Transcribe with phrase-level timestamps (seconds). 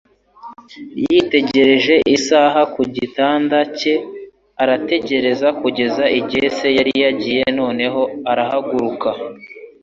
[1.07, 3.93] Yitegereje isaha ku gitanda cye,
[4.63, 8.01] arategereza kugeza igihe se yari yagiye noneho
[8.31, 9.09] arahaguruka.